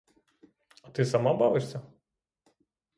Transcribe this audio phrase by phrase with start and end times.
[0.83, 1.81] А ти сама бавишся?